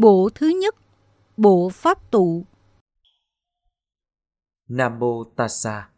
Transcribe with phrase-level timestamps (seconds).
[0.00, 0.74] Bộ thứ nhất,
[1.36, 2.46] Bộ Pháp tụ.
[4.68, 5.90] Nam mô Tassa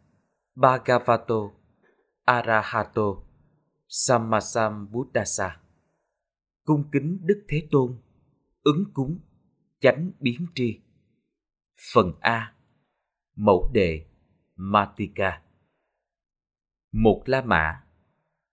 [0.55, 1.51] Bhagavato
[2.25, 3.23] Arahato
[3.87, 5.57] Sammasambuddhassa
[6.65, 8.01] Cung kính Đức Thế Tôn
[8.63, 9.19] Ứng cúng
[9.79, 10.79] Chánh biến tri.
[11.93, 12.55] Phần A
[13.35, 14.05] Mẫu đề
[14.55, 15.41] Matika.
[16.91, 17.83] Một La Mã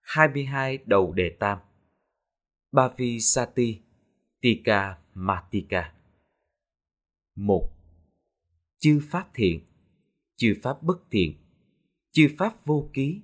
[0.00, 1.58] 22 đầu đề tam.
[2.72, 3.82] Bhavisati
[4.40, 5.92] Tika Matika
[7.40, 7.70] một,
[8.78, 9.60] Chư Pháp thiện,
[10.36, 11.34] Chư Pháp bất thiện,
[12.10, 13.20] Chư Pháp vô ký,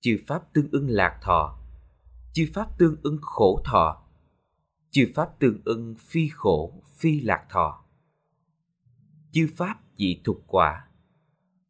[0.00, 1.58] Chư Pháp tương ưng lạc thọ,
[2.32, 4.06] Chư Pháp tương ưng khổ thọ,
[4.90, 7.84] Chư Pháp tương ưng phi khổ, phi lạc thọ.
[9.32, 10.88] Chư Pháp dị thuộc quả,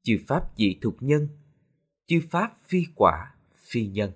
[0.02, 1.28] Chư Pháp dị thuộc nhân,
[2.06, 4.12] Chư Pháp phi quả, phi nhân.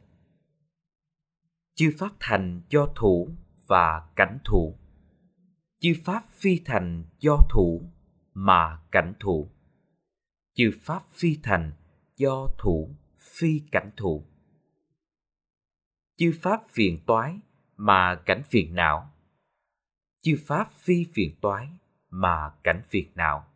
[1.74, 3.28] Chư Pháp thành do thủ
[3.66, 4.79] và cảnh thủ
[5.80, 7.82] chư pháp phi thành do thủ
[8.34, 9.50] mà cảnh thủ.
[10.54, 11.72] Chư pháp phi thành
[12.16, 14.24] do thủ, phi cảnh thủ.
[16.16, 17.38] Chư pháp phiền toái
[17.76, 19.10] mà cảnh phiền não.
[20.22, 21.68] Chư pháp phi phiền toái
[22.10, 23.46] mà cảnh phiền não.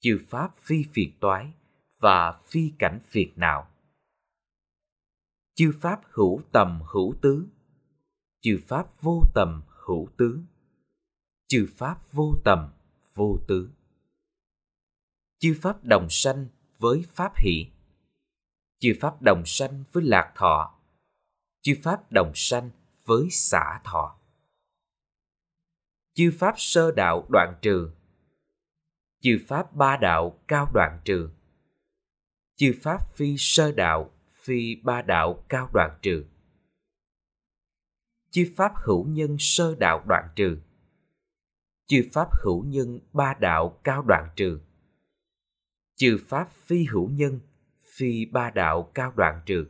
[0.00, 1.52] Chư pháp phi phiền toái
[2.00, 3.68] và phi cảnh phiền não.
[5.54, 7.46] Chư pháp hữu tầm hữu tứ.
[8.40, 10.46] Chư pháp vô tầm hữu tướng
[11.46, 12.72] chư pháp vô tầm,
[13.14, 13.70] vô tứ.
[15.38, 16.46] Chư pháp đồng sanh
[16.78, 17.66] với pháp hỷ.
[18.78, 20.78] Chư pháp đồng sanh với lạc thọ.
[21.60, 22.70] Chư pháp đồng sanh
[23.04, 24.18] với xả thọ.
[26.14, 27.90] Chư pháp sơ đạo đoạn trừ.
[29.20, 31.30] Chư pháp ba đạo cao đoạn trừ.
[32.54, 36.24] Chư pháp phi sơ đạo, phi ba đạo cao đoạn trừ.
[38.30, 40.58] Chư pháp hữu nhân sơ đạo đoạn trừ
[41.86, 44.60] chư pháp hữu nhân ba đạo cao đoạn trừ.
[45.94, 47.40] Chư pháp phi hữu nhân
[47.96, 49.66] phi ba đạo cao đoạn trừ.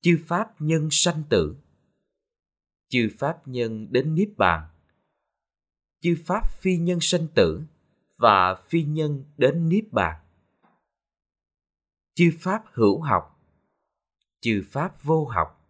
[0.00, 1.56] Chư pháp nhân sanh tử.
[2.88, 4.68] Chư pháp nhân đến niết bàn.
[6.00, 7.62] Chư pháp phi nhân sanh tử
[8.16, 10.24] và phi nhân đến niết bàn.
[12.14, 13.40] Chư pháp hữu học.
[14.40, 15.60] Chư pháp vô học.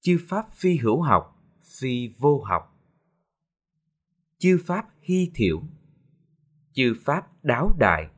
[0.00, 1.42] Chư pháp phi hữu học,
[1.80, 2.79] phi vô học
[4.40, 5.62] chư pháp hy thiểu
[6.72, 8.10] chư pháp đáo đại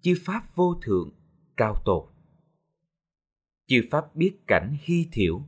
[0.00, 1.10] chư pháp vô thượng
[1.56, 2.12] cao tột
[3.66, 5.42] chư pháp biết cảnh hy thiểu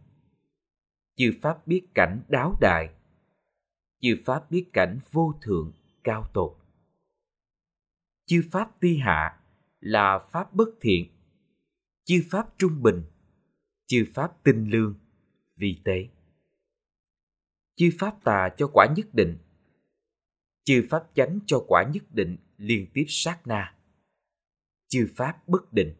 [1.14, 2.94] chư pháp biết cảnh đáo đại
[4.00, 5.72] chư pháp biết cảnh vô thượng
[6.04, 6.58] cao tột
[8.24, 9.40] chư pháp ti hạ
[9.80, 11.10] là pháp bất thiện
[12.04, 13.02] chư pháp trung bình
[13.86, 14.98] chư pháp tinh lương
[15.56, 16.08] vi tế
[17.74, 19.38] chư pháp tà cho quả nhất định
[20.64, 23.74] chư pháp chánh cho quả nhất định liên tiếp sát na
[24.88, 25.94] chư pháp bất định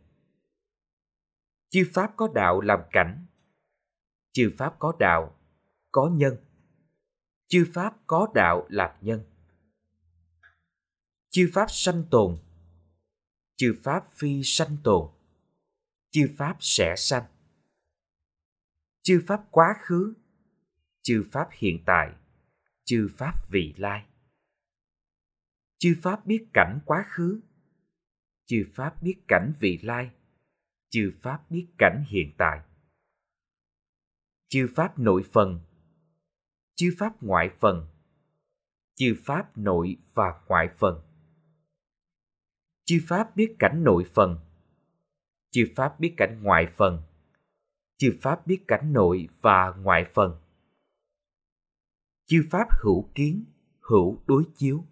[1.68, 3.26] chư pháp có đạo làm cảnh
[4.32, 5.38] chư pháp có đạo
[5.92, 6.36] có nhân
[7.46, 9.24] chư pháp có đạo làm nhân
[11.30, 12.38] chư pháp sanh tồn
[13.56, 15.10] chư pháp phi sanh tồn
[16.10, 17.24] chư pháp sẽ sanh
[19.02, 20.14] chư pháp quá khứ
[21.02, 22.12] chư pháp hiện tại
[22.84, 24.06] chư pháp vị lai
[25.82, 27.40] chư pháp biết cảnh quá khứ
[28.46, 30.10] chư pháp biết cảnh vị lai
[30.88, 32.60] chư pháp biết cảnh hiện tại
[34.48, 35.60] chư pháp nội phần
[36.74, 37.86] chư pháp ngoại phần
[38.94, 41.02] chư pháp nội và ngoại phần
[42.84, 44.38] chư pháp biết cảnh nội phần
[45.50, 47.02] chư pháp biết cảnh ngoại phần
[47.96, 50.40] chư pháp biết cảnh nội và ngoại phần
[52.26, 53.44] chư pháp hữu kiến
[53.80, 54.84] hữu đối chiếu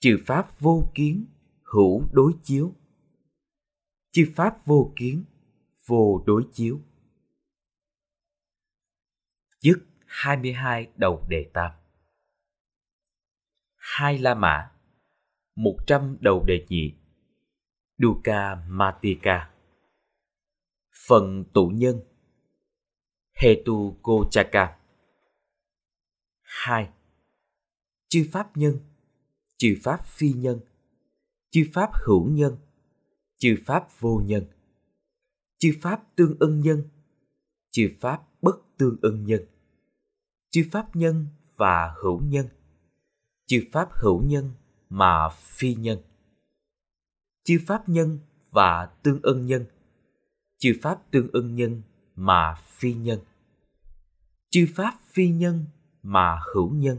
[0.00, 1.26] chư pháp vô kiến,
[1.62, 2.74] hữu đối chiếu.
[4.10, 5.24] Chư pháp vô kiến,
[5.86, 6.80] vô đối chiếu.
[9.60, 11.70] Dứt 22 đầu đề tam.
[13.74, 14.72] Hai la mã,
[15.54, 16.94] một trăm đầu đề nhị.
[17.98, 19.50] Duka Matika
[21.08, 22.00] Phần tụ nhân.
[23.32, 24.78] Hetu Kochaka
[26.42, 26.90] hai.
[28.08, 28.89] Chư Pháp Nhân
[29.60, 30.60] chư pháp phi nhân
[31.50, 32.56] chư pháp hữu nhân
[33.36, 34.44] chư pháp vô nhân
[35.58, 36.82] chư pháp tương ưng nhân
[37.70, 39.44] chư pháp bất tương ưng nhân
[40.50, 41.26] chư pháp nhân
[41.56, 42.46] và hữu nhân
[43.46, 44.50] chư pháp hữu nhân
[44.88, 45.98] mà phi nhân
[47.44, 48.18] chư pháp nhân
[48.50, 49.64] và tương ưng nhân
[50.58, 51.82] chư pháp tương ưng nhân
[52.16, 53.20] mà phi nhân
[54.50, 55.64] chư pháp phi nhân
[56.02, 56.98] mà hữu nhân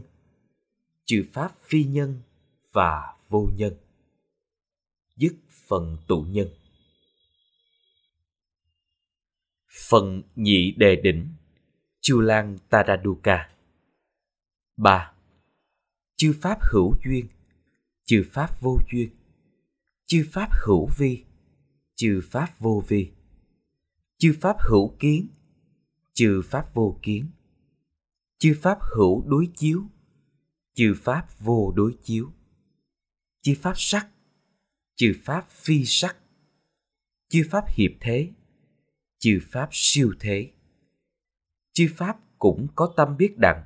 [1.04, 2.20] chư pháp phi nhân
[2.72, 3.74] và vô nhân,
[5.16, 5.34] dứt
[5.68, 6.48] phần tụ nhân.
[9.88, 11.28] Phần nhị đề đỉnh
[12.00, 13.50] chu lan taraduka
[14.76, 15.12] ba,
[16.16, 17.26] chư pháp hữu duyên,
[18.04, 19.10] chư pháp vô duyên,
[20.06, 21.24] chư pháp hữu vi,
[21.94, 23.10] chư pháp vô vi.
[24.18, 25.28] Chư pháp hữu kiến,
[26.12, 27.30] chư pháp vô kiến.
[28.38, 29.82] Chư pháp hữu đối chiếu,
[30.74, 32.32] chư pháp vô đối chiếu
[33.42, 34.08] chư pháp sắc
[34.94, 36.16] chư pháp phi sắc
[37.28, 38.30] chư pháp hiệp thế
[39.18, 40.50] chư pháp siêu thế.
[41.72, 43.64] Chư pháp cũng có tâm biết đặng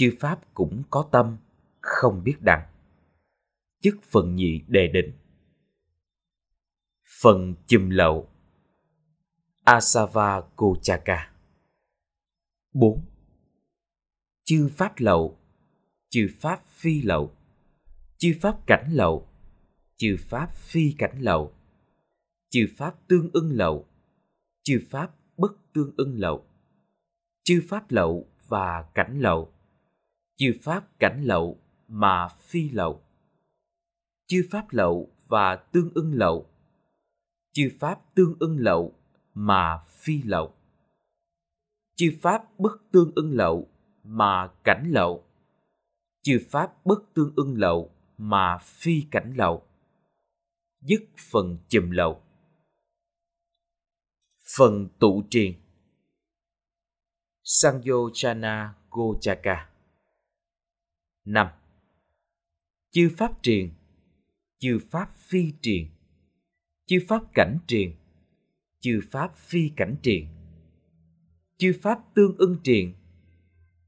[0.00, 1.38] chư pháp cũng có tâm
[1.80, 2.66] không biết đặng.
[3.82, 5.12] Chức phần nhị đề định.
[7.22, 8.28] Phần chùm lậu.
[9.64, 11.32] Asava kochaka
[12.72, 13.04] 4.
[14.44, 15.38] Chư pháp lậu,
[16.08, 17.36] chư pháp phi lậu,
[18.20, 19.28] chư pháp cảnh lậu,
[19.96, 21.52] chư pháp phi cảnh lậu,
[22.50, 23.86] chư pháp tương ưng lậu,
[24.62, 26.44] chư pháp bất tương ưng lậu,
[27.42, 29.52] chư pháp lậu và cảnh lậu,
[30.36, 31.58] chư pháp cảnh lậu
[31.88, 33.02] mà phi lậu,
[34.26, 36.46] chư pháp lậu và tương ưng lậu,
[37.52, 38.94] chư pháp tương ưng lậu
[39.34, 40.54] mà phi lậu
[41.96, 43.68] chư pháp bất tương ưng lậu
[44.04, 45.24] mà cảnh lậu
[46.22, 47.90] chư pháp bất tương ưng lậu
[48.22, 49.62] mà phi cảnh lậu
[50.80, 52.22] dứt phần chùm lậu
[54.56, 55.54] phần tụ triền.
[57.42, 59.68] Sanyochana Gochaka.
[61.24, 61.46] Năm.
[62.90, 63.74] Chư pháp triền,
[64.58, 65.90] Chư pháp phi triền,
[66.86, 67.96] Chư pháp cảnh triền,
[68.80, 70.28] Chư pháp phi cảnh triền.
[71.56, 72.94] Chư pháp tương ưng triền,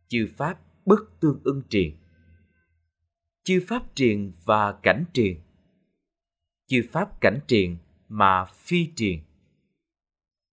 [0.09, 1.97] chư pháp bất tương ưng triền
[3.45, 5.41] chư pháp triền và cảnh triền.
[6.67, 7.77] Chư pháp cảnh triền
[8.09, 9.21] mà phi triền.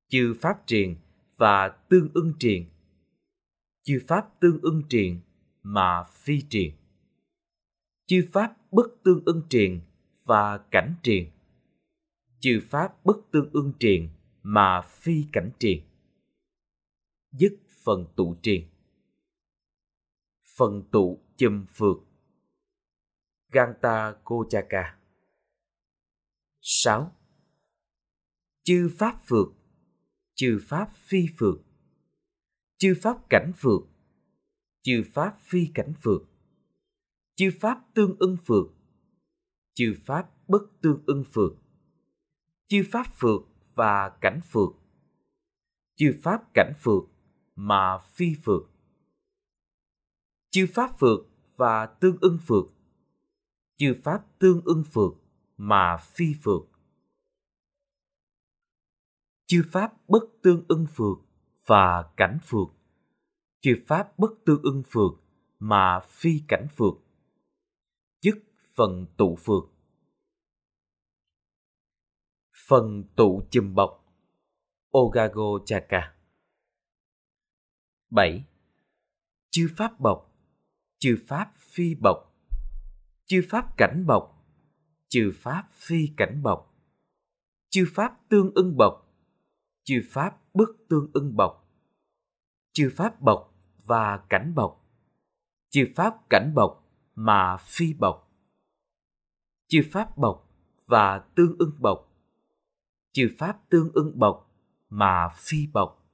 [0.08, 0.96] Chư pháp triền
[1.36, 2.66] và tương ưng triền.
[3.82, 5.20] Chư pháp tương ưng triền
[5.62, 6.72] mà phi triền.
[8.06, 9.80] Chư pháp bất tương ưng triền
[10.24, 11.30] và cảnh triền.
[12.40, 14.08] Chư pháp bất tương ưng triền
[14.42, 15.82] mà phi cảnh triền.
[17.32, 17.52] Dứt
[17.84, 18.68] phần tụ triền.
[20.56, 22.07] Phần tụ chùm phượt
[23.52, 24.98] Ganta Kochaka
[26.60, 27.12] 6.
[28.62, 29.48] Chư pháp phược
[30.34, 31.58] Chư pháp phi phược
[32.78, 33.82] Chư pháp cảnh phược
[34.82, 36.22] Chư pháp phi cảnh phược
[37.34, 38.66] Chư pháp tương ưng phược
[39.74, 41.52] Chư pháp bất tương ưng phược
[42.68, 43.42] Chư pháp phược
[43.74, 44.70] và cảnh phược
[45.96, 47.04] Chư pháp cảnh phược
[47.54, 48.62] mà phi phược
[50.50, 51.20] chư pháp phược
[51.56, 52.64] và tương ưng phược
[53.78, 55.12] chư pháp tương ưng phượt
[55.56, 56.62] mà phi phượt
[59.46, 61.18] chư pháp bất tương ưng phượt
[61.66, 62.68] và cảnh phượt
[63.60, 65.12] chư pháp bất tương ưng phượt
[65.58, 66.94] mà phi cảnh phượt
[68.20, 68.38] chức
[68.76, 69.78] phần tụ phượt
[72.68, 74.04] phần tụ chùm bọc.
[74.90, 76.14] Ogago Chaka
[78.10, 78.44] 7.
[79.50, 80.36] Chư pháp bọc,
[80.98, 82.27] chư pháp phi bọc,
[83.28, 84.44] chư pháp cảnh bộc,
[85.08, 86.74] chư pháp phi cảnh bộc,
[87.70, 89.14] chư pháp tương ưng bộc,
[89.84, 91.68] chư pháp bất tương ưng bộc,
[92.72, 93.54] chư pháp bộc
[93.84, 94.86] và cảnh bộc,
[95.70, 98.32] chư pháp cảnh bộc mà phi bộc,
[99.66, 100.50] chư pháp bộc
[100.86, 102.12] và tương ưng bộc,
[103.12, 104.50] chư pháp tương ưng bộc
[104.88, 106.10] mà phi bộc,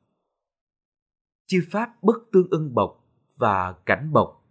[1.47, 3.05] chư pháp bất tương ưng bộc
[3.37, 4.49] và cảnh bộc,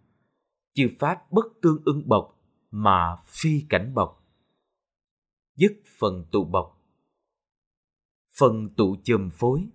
[0.74, 2.33] chư pháp bất tương ưng bộc
[2.76, 4.24] mà phi cảnh bọc
[5.56, 6.80] dứt phần tụ bọc
[8.38, 9.68] phần tụ chùm phối.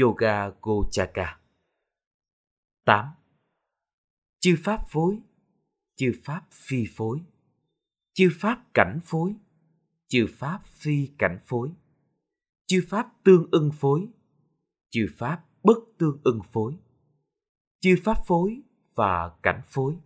[0.00, 1.40] Yoga gochaka
[2.84, 3.06] 8.
[4.40, 5.18] Chư pháp phối,
[5.96, 7.20] chư pháp phi phối,
[8.12, 9.34] chư pháp cảnh phối,
[10.08, 11.72] chư pháp phi cảnh phối,
[12.66, 14.08] chư pháp tương ưng phối,
[14.90, 16.78] chư pháp bất tương ưng phối
[17.82, 18.62] chư pháp phối
[18.94, 19.96] và cảnh phối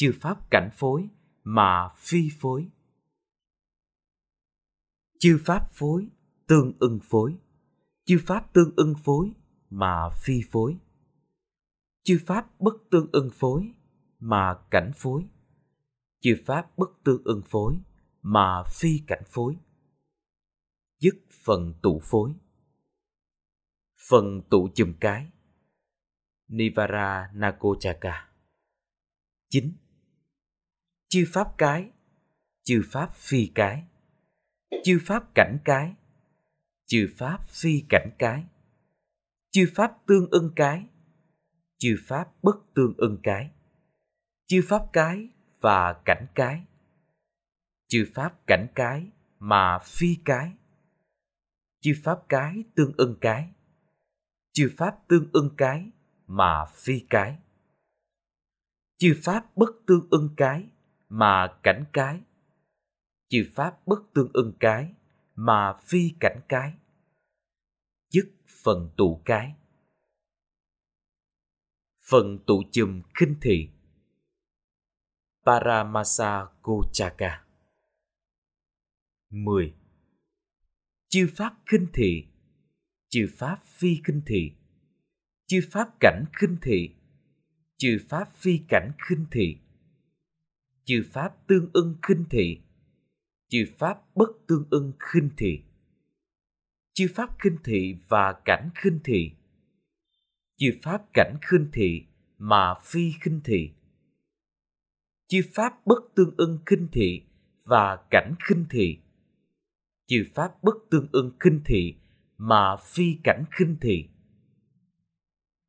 [0.00, 1.08] chư pháp cảnh phối
[1.44, 2.68] mà phi phối.
[5.18, 6.08] Chư pháp phối,
[6.46, 7.38] tương ưng phối.
[8.04, 9.32] Chư pháp tương ưng phối
[9.70, 10.76] mà phi phối.
[12.02, 13.72] Chư pháp bất tương ưng phối
[14.18, 15.26] mà cảnh phối.
[16.20, 17.80] Chư pháp bất tương ưng phối
[18.22, 19.56] mà phi cảnh phối.
[20.98, 21.14] Dứt
[21.44, 22.34] phần tụ phối.
[24.08, 25.30] Phần tụ chùm cái.
[26.48, 28.30] Nivara Nakochaka
[29.50, 29.72] 9.
[31.10, 31.90] Chư pháp cái,
[32.62, 33.84] chư pháp phi cái,
[34.84, 35.94] chư pháp cảnh cái,
[36.86, 38.44] chư pháp phi cảnh cái,
[39.50, 40.86] chư pháp tương ưng cái,
[41.78, 43.50] chư pháp bất tương ưng cái,
[44.46, 45.28] chư pháp cái
[45.60, 46.64] và cảnh cái,
[47.88, 49.06] chư pháp cảnh cái
[49.38, 50.52] mà phi cái,
[51.80, 53.52] chư pháp cái tương ưng cái,
[54.52, 55.90] chư pháp tương ưng cái
[56.26, 57.38] mà phi cái
[59.00, 60.66] chư pháp bất tương ưng cái
[61.10, 62.20] mà cảnh cái.
[63.28, 64.92] Chư pháp bất tương ưng cái
[65.34, 66.74] mà phi cảnh cái.
[68.08, 68.24] Chức
[68.64, 69.54] phần tụ cái.
[72.10, 73.68] Phần tụ chùm khinh thị.
[75.46, 77.44] Paramasa Gochaka.
[79.30, 79.74] 10.
[81.08, 82.26] Chư pháp khinh thị,
[83.08, 84.52] chư pháp phi khinh thị,
[85.46, 86.94] chư pháp cảnh khinh thị.
[87.76, 89.58] Chư pháp phi cảnh khinh thị
[90.90, 92.60] chư pháp tương ưng khinh thị.
[93.48, 95.62] Chư pháp bất tương ưng khinh thị.
[96.92, 99.32] Chư pháp khinh thị và cảnh khinh thị.
[100.56, 102.04] Chư pháp cảnh khinh thị
[102.38, 103.70] mà phi khinh thị.
[105.28, 107.22] Chư pháp bất tương ưng khinh thị
[107.64, 108.98] và cảnh khinh thị.
[110.06, 111.94] Chư pháp bất tương ưng khinh thị
[112.38, 114.08] mà phi cảnh khinh thị.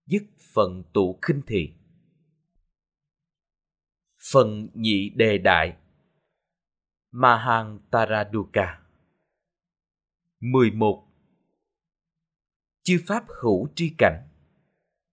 [0.06, 0.24] Dứt
[0.54, 1.74] phần tụ khinh thị
[4.32, 5.78] phần nhị đề đại.
[7.12, 8.82] Mahang Taraduka
[10.40, 11.08] 11.
[12.84, 14.28] Chư Pháp hữu tri cảnh.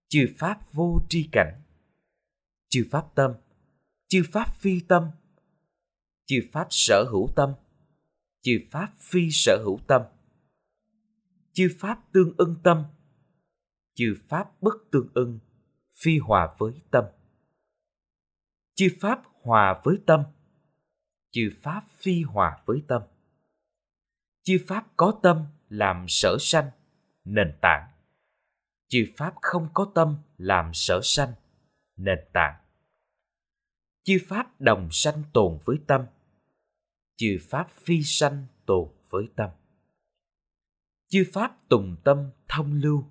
[0.09, 1.63] Chư Pháp vô tri cảnh.
[2.69, 3.33] Chư Pháp tâm.
[4.09, 5.11] Chư Pháp phi tâm.
[6.27, 7.55] Chư Pháp sở hữu tâm.
[8.43, 10.03] Chư Pháp phi sở hữu tâm.
[11.53, 12.85] Chư Pháp tương ưng tâm.
[13.99, 15.39] Chư pháp bất tương ưng,
[16.03, 17.05] phi hòa với tâm
[18.79, 20.23] chư pháp hòa với tâm.
[21.31, 23.03] Chư pháp phi hòa với tâm.
[24.43, 26.71] Chư pháp có tâm làm sở sanh,
[27.25, 27.91] nền tảng.
[28.89, 31.33] Chư pháp không có tâm làm sở sanh,
[31.97, 32.65] nền tảng.
[34.05, 36.07] Chư pháp đồng sanh tồn với tâm.
[37.17, 39.51] Chư pháp phi sanh tồn với tâm.
[41.09, 43.05] Chư pháp tùng tâm thông lưu.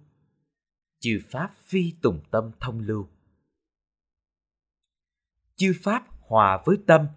[1.00, 3.10] Chư pháp phi tùng tâm thông lưu
[5.58, 7.08] chư pháp hòa với tâm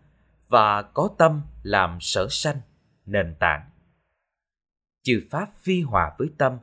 [0.48, 2.60] và có tâm làm sở sanh,
[3.06, 3.70] nền tảng.
[5.02, 6.58] Chư pháp phi hòa với tâm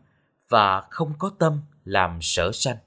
[0.49, 2.77] và không có tâm làm sở sanh.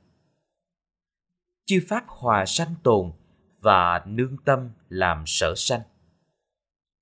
[1.64, 3.12] Chư pháp hòa sanh tồn
[3.60, 5.82] và nương tâm làm sở sanh.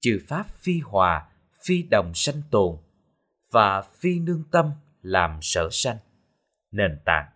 [0.01, 1.29] Chư pháp phi hòa,
[1.65, 2.77] phi đồng sanh tồn
[3.51, 4.71] và phi nương tâm
[5.03, 5.97] làm sở sanh,
[6.71, 7.31] nền tảng.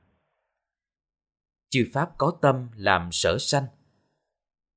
[1.71, 3.66] Chư pháp có tâm làm sở sanh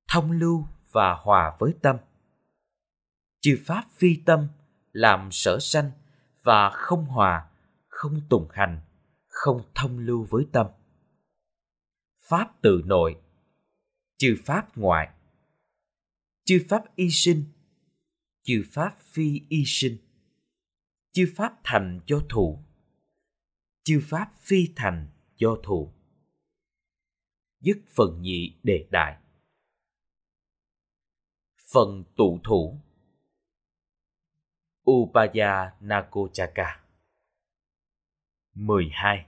[0.08, 1.96] thông lưu và hòa với tâm.
[3.40, 4.48] Chư pháp phi tâm
[4.92, 5.90] làm sở sanh
[6.42, 7.50] và không hòa
[7.88, 8.80] không tùng hành
[9.26, 10.66] không thông lưu với tâm.
[12.28, 13.20] Pháp tự nội
[14.18, 15.08] chư pháp ngoại.
[16.44, 17.44] Chư pháp y sinh
[18.46, 19.96] chư pháp phi y sinh.
[21.12, 22.58] Chư pháp thành do thụ,
[23.84, 25.92] chư pháp phi thành do thụ
[27.60, 29.16] dứt phần nhị đề đại
[31.72, 32.80] phần tụ thủ
[34.90, 36.84] Upaya Nakochaka
[38.54, 39.26] 12.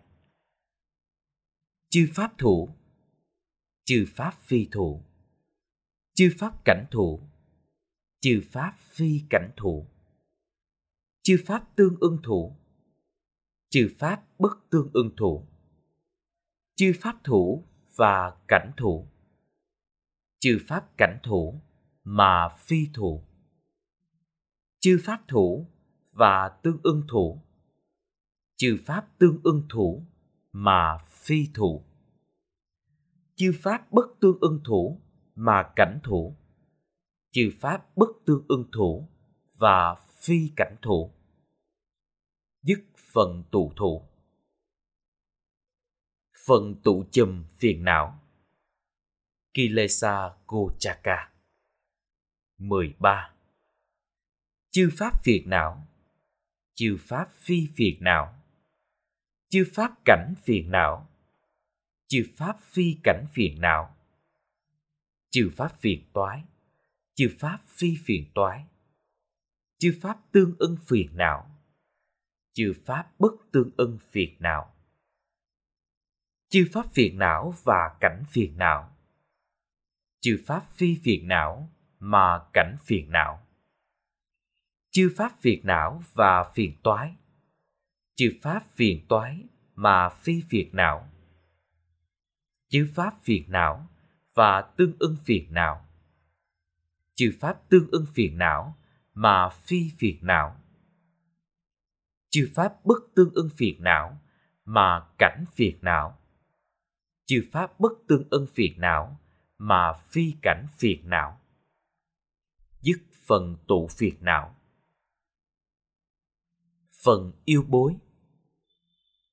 [1.88, 2.76] Chư pháp thủ,
[3.84, 5.04] Chư pháp phi thủ,
[6.14, 7.20] Chư pháp cảnh thủ,
[8.20, 9.86] Chư pháp phi cảnh thủ,
[11.22, 12.56] Chư pháp tương ưng thủ,
[13.70, 15.46] chư pháp bất tương ưng thủ,
[16.74, 17.64] chư pháp thủ
[17.96, 19.08] và cảnh thủ,
[20.38, 21.60] chư pháp cảnh thủ
[22.10, 23.24] mà phi thủ.
[24.80, 25.66] Chư pháp thủ
[26.12, 27.42] và tương ưng thủ.
[28.56, 30.06] Chư pháp tương ưng thủ
[30.52, 31.84] mà phi thủ.
[33.34, 35.00] Chư pháp bất tương ưng thủ
[35.34, 36.36] mà cảnh thủ.
[37.30, 39.08] Chư pháp bất tương ưng thủ
[39.54, 41.12] và phi cảnh thủ.
[42.62, 42.80] Dứt
[43.12, 44.08] phần tụ thủ.
[46.46, 48.20] Phần tụ chùm phiền não.
[49.54, 51.37] Kilesa Gochaka
[52.58, 53.32] 13
[54.70, 55.86] Chư pháp phiền não
[56.74, 58.34] Chư pháp phi phiền não
[59.48, 61.08] Chư pháp cảnh phiền não
[62.08, 63.96] Chư pháp phi cảnh phiền não
[65.30, 66.44] Chư pháp phiền toái
[67.14, 68.64] Chư pháp phi phiền toái
[69.78, 71.58] Chư pháp tương ưng phiền não
[72.58, 74.74] chư pháp bất tương ưng phiền não
[76.48, 78.96] chư pháp phiền não và cảnh phiền não
[80.20, 83.40] chư pháp phi phiền não mà cảnh phiền não.
[84.90, 87.14] Chư pháp phiền não và phiền toái.
[88.14, 91.08] Chư pháp phiền toái mà phi phiền não.
[92.68, 93.86] Chư pháp phiền não
[94.34, 95.86] và tương ưng phiền não.
[97.14, 98.76] Chư pháp tương ưng phiền não
[99.14, 100.56] mà phi phiền não.
[102.30, 104.20] Chư pháp bất tương ưng phiền não
[104.64, 106.18] mà cảnh phiền não.
[107.26, 109.20] Chư pháp bất tương ưng phiền não
[109.58, 111.40] mà phi cảnh phiền não
[112.80, 114.54] dứt phần tụ phiền não.
[117.04, 117.96] Phần yêu bối.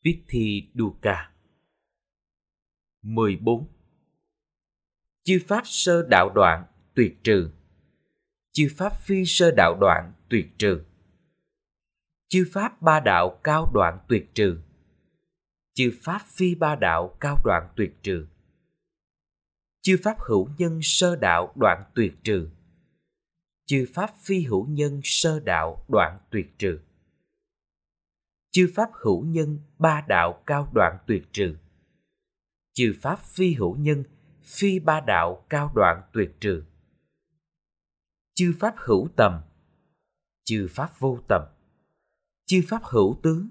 [0.04, 1.32] Viết thi dukkha
[3.02, 3.76] 14
[5.26, 7.50] chư pháp sơ đạo đoạn tuyệt trừ.
[8.52, 10.84] Chư pháp phi sơ đạo đoạn tuyệt trừ.
[12.28, 14.60] Chư pháp ba đạo cao đoạn tuyệt trừ.
[15.74, 18.28] Chư pháp phi ba đạo cao đoạn tuyệt trừ.
[19.82, 22.50] Chư pháp hữu nhân sơ đạo đoạn tuyệt trừ
[23.66, 26.80] chư pháp phi hữu nhân sơ đạo đoạn tuyệt trừ
[28.52, 31.58] chư pháp hữu nhân ba đạo cao đoạn tuyệt trừ
[32.74, 34.04] chư pháp phi hữu nhân
[34.44, 36.64] phi ba đạo cao đoạn tuyệt trừ
[38.34, 39.42] chư pháp hữu tầm
[40.44, 41.42] chư pháp vô tầm
[42.46, 43.50] chư pháp hữu tướng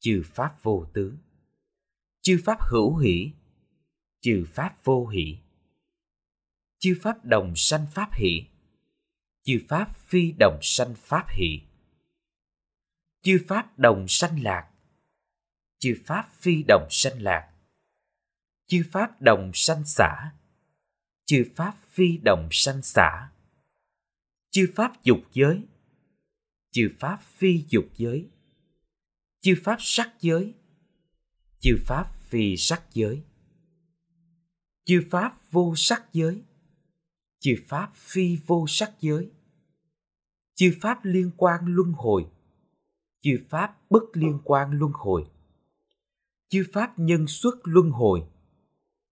[0.00, 1.16] chư pháp vô tướng
[2.22, 3.30] chư pháp hữu hỷ
[4.20, 5.38] chư pháp vô hỷ
[6.78, 8.46] chư pháp đồng sanh pháp hỷ
[9.42, 11.60] chư pháp phi đồng sanh pháp hỷ
[13.22, 14.70] chư pháp đồng sanh lạc
[15.78, 17.52] chư pháp phi đồng sanh lạc
[18.66, 20.32] chư pháp đồng sanh xả
[21.24, 23.30] chư pháp phi đồng sanh xả
[24.50, 25.62] chư pháp dục giới
[26.70, 28.28] chư pháp phi dục giới
[29.40, 30.54] chư pháp sắc giới
[31.58, 33.22] chư pháp phi sắc giới
[34.84, 36.42] chư pháp vô sắc giới
[37.42, 39.30] chư pháp phi vô sắc giới
[40.54, 42.26] chư pháp liên quan luân hồi
[43.20, 45.26] chư pháp bất liên quan luân hồi
[46.48, 48.28] chư pháp nhân xuất luân hồi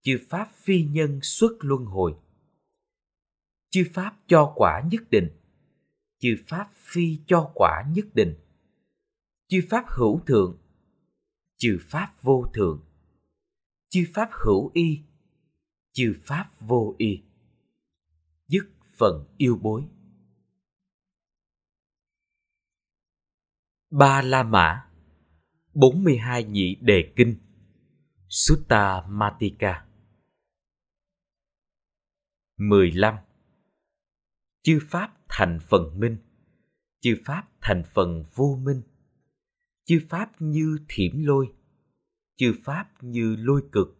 [0.02, 2.14] chư pháp phi nhân xuất luân hồi
[3.70, 5.30] chư pháp cho quả nhất định
[6.18, 8.34] chư pháp phi cho quả nhất định
[9.48, 10.58] chư pháp hữu thượng
[11.56, 12.84] chư pháp vô thượng
[13.88, 14.98] chư pháp hữu y
[15.92, 17.22] chư pháp vô y
[19.00, 19.88] phần yêu bối.
[23.90, 24.90] Ba la mã
[25.74, 27.36] 42 nhị đề kinh
[28.28, 29.86] Sutta Matika
[32.56, 33.14] 15
[34.62, 36.16] chư pháp thành phần minh,
[37.00, 38.82] chư pháp thành phần vô minh,
[39.84, 41.52] chư pháp như thiểm lôi,
[42.36, 43.98] chư pháp như lôi cực,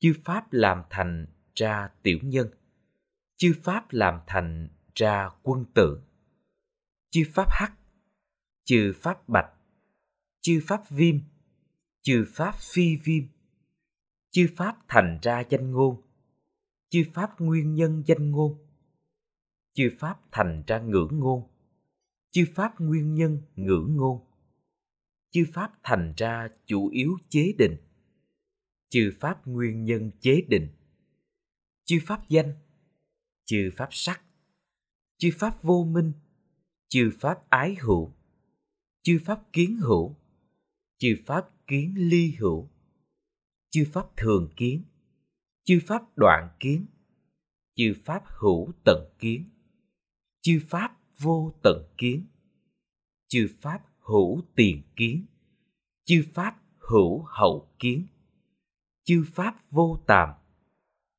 [0.00, 2.57] chư pháp làm thành ra tiểu nhân
[3.38, 6.00] chư pháp làm thành ra quân tử
[7.10, 7.72] chư pháp hắc
[8.64, 9.52] chư pháp bạch
[10.40, 11.16] chư pháp viêm
[12.02, 13.24] chư pháp phi viêm
[14.30, 16.02] chư pháp thành ra danh ngôn
[16.88, 18.58] chư pháp nguyên nhân danh ngôn
[19.72, 21.48] chư pháp thành ra ngữ ngôn
[22.30, 24.20] chư pháp nguyên nhân ngữ ngôn
[25.30, 27.76] chư pháp thành ra chủ yếu chế định
[28.88, 30.68] chư pháp nguyên nhân chế định
[31.84, 32.54] chư pháp danh
[33.48, 34.22] chư pháp sắc
[35.18, 36.12] chư pháp vô minh
[36.88, 38.12] chư pháp ái hữu
[39.02, 40.16] chư pháp kiến hữu
[40.98, 42.68] chư pháp kiến ly hữu
[43.70, 44.84] chư pháp thường kiến
[45.64, 46.86] chư pháp đoạn kiến
[47.74, 49.50] chư pháp hữu tận kiến
[50.40, 52.26] chư pháp vô tận kiến
[53.28, 55.26] chư pháp hữu tiền kiến
[56.04, 58.06] chư pháp hữu hậu kiến
[59.04, 60.28] chư pháp vô tàm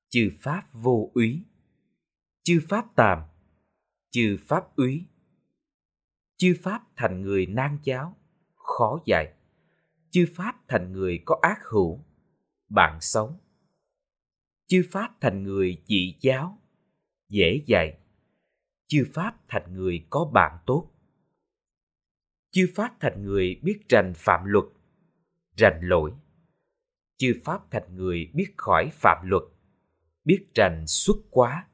[0.09, 1.43] chư pháp vô úy
[2.49, 3.19] chư pháp tàm,
[4.09, 5.05] chư pháp úy.
[6.37, 8.17] Chư pháp thành người nan giáo,
[8.55, 9.33] khó dạy.
[10.09, 12.05] Chư pháp thành người có ác hữu,
[12.69, 13.39] bạn sống.
[14.67, 16.61] Chư pháp thành người dị giáo,
[17.27, 17.97] dễ dạy.
[18.87, 20.91] Chư pháp thành người có bạn tốt.
[22.51, 24.65] Chư pháp thành người biết rành phạm luật,
[25.57, 26.11] rành lỗi.
[27.17, 29.43] Chư pháp thành người biết khỏi phạm luật,
[30.23, 31.68] biết rành xuất quá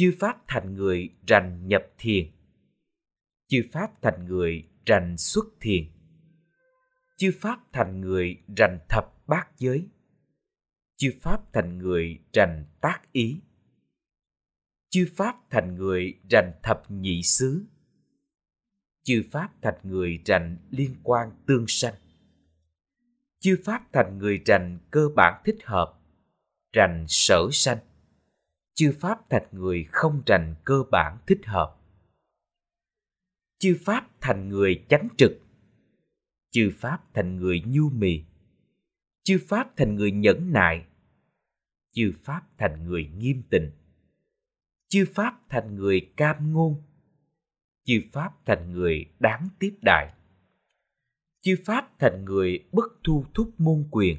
[0.00, 2.30] chư pháp thành người rành nhập thiền.
[3.48, 5.84] Chư pháp thành người rành xuất thiền.
[7.16, 9.88] Chư pháp thành người rành thập bát giới.
[10.96, 13.40] Chư pháp thành người rành tác ý.
[14.90, 17.64] Chư pháp thành người rành thập nhị xứ.
[19.02, 21.94] Chư pháp thành người rành liên quan tương sanh.
[23.40, 26.00] Chư pháp thành người rành cơ bản thích hợp,
[26.72, 27.78] rành sở sanh
[28.80, 31.76] chư pháp thành người không rành cơ bản thích hợp.
[33.58, 35.40] Chư pháp thành người chánh trực.
[36.50, 38.24] Chư pháp thành người nhu mì.
[39.22, 40.86] Chư pháp thành người nhẫn nại.
[41.92, 43.70] Chư pháp thành người nghiêm tịnh.
[44.88, 46.82] Chư pháp thành người cam ngôn.
[47.84, 50.14] Chư pháp thành người đáng tiếp đại.
[51.40, 54.16] Chư pháp thành người bất thu thúc môn quyền.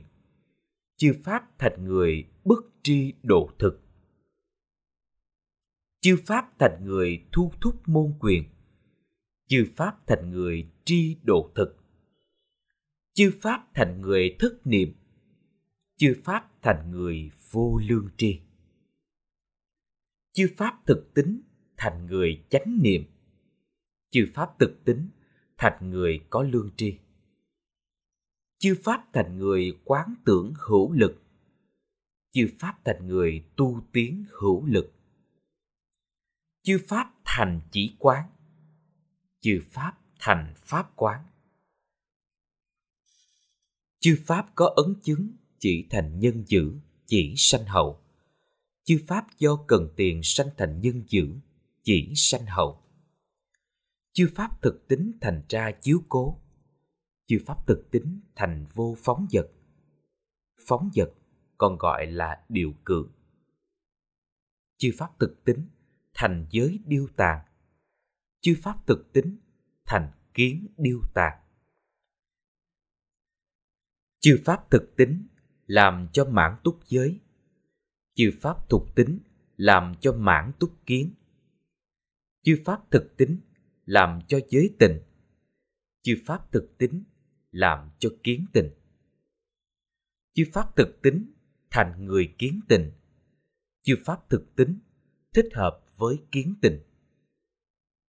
[0.97, 3.90] Chư pháp thành người bất tri độ thực
[6.01, 8.43] chư pháp thành người thu thúc môn quyền.
[9.47, 11.77] Chư pháp thành người tri độ thực.
[13.13, 14.93] Chư pháp thành người thất niệm.
[15.97, 18.39] Chư pháp thành người vô lương tri.
[20.33, 21.41] Chư pháp thực tính
[21.77, 23.03] thành người chánh niệm.
[24.09, 25.09] Chư pháp thực tính
[25.57, 26.97] thành người có lương tri.
[28.57, 31.21] Chư pháp thành người quán tưởng hữu lực.
[32.31, 34.93] Chư pháp thành người tu tiến hữu lực
[36.63, 38.29] chư pháp thành chỉ quán.
[39.39, 41.25] Chư pháp thành pháp quán.
[43.99, 46.73] Chư pháp có ấn chứng, chỉ thành nhân dữ,
[47.05, 48.01] chỉ sanh hậu.
[48.83, 51.35] Chư pháp do cần tiền sanh thành nhân dữ,
[51.83, 52.83] chỉ sanh hậu.
[54.13, 56.41] Chư pháp thực tính thành ra chiếu cố.
[57.27, 59.51] Chư pháp thực tính thành vô phóng vật.
[60.67, 61.13] Phóng vật
[61.57, 63.07] còn gọi là điều cự.
[64.77, 65.67] Chư pháp thực tính
[66.21, 67.45] thành giới điêu tàn.
[68.41, 69.37] Chư pháp thực tính
[69.85, 71.39] thành kiến điêu tàn.
[74.19, 75.27] Chư pháp thực tính
[75.65, 77.19] làm cho mãn túc giới.
[78.15, 79.19] Chư pháp thuộc tính
[79.57, 81.13] làm cho mãn túc kiến.
[82.43, 83.39] Chư pháp thực tính
[83.85, 85.01] làm cho giới tình.
[86.01, 87.03] Chư pháp thực tính
[87.51, 88.69] làm cho kiến tình.
[90.33, 91.33] Chư pháp thực tính
[91.71, 92.91] thành người kiến tình.
[93.81, 94.79] Chư pháp thực tính
[95.33, 96.79] thích hợp với kiến tình.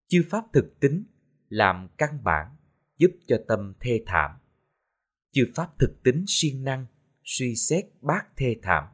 [0.08, 1.04] Chư pháp thực tính
[1.48, 2.56] làm căn bản,
[2.96, 4.30] giúp cho tâm thê thảm.
[5.32, 6.86] Chư pháp thực tính siêng năng,
[7.24, 8.84] suy xét bác thê thảm.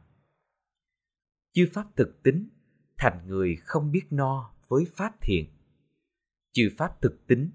[1.53, 2.49] Chư pháp thực tính
[2.97, 5.59] thành người không biết no với pháp thiện
[6.51, 7.51] chư pháp thực tính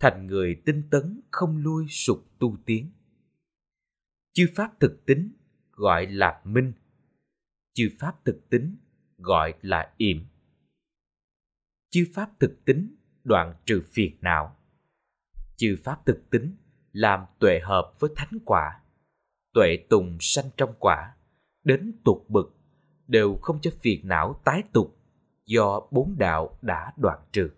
[0.00, 2.92] thành người tinh tấn không lui sụp tu tiến.
[4.32, 5.32] Chư pháp thực tính
[5.72, 6.72] gọi là minh.
[7.74, 8.76] Chư pháp thực tính
[9.18, 10.24] gọi là yểm
[11.90, 14.56] chư pháp thực tính đoạn trừ phiền não.
[15.56, 16.56] Chư pháp thực tính
[16.92, 18.80] làm tuệ hợp với thánh quả.
[19.54, 21.14] Tuệ tùng sanh trong quả,
[21.64, 22.56] đến tục bực,
[23.06, 24.98] đều không cho phiền não tái tục
[25.46, 27.50] do bốn đạo đã đoạn trừ.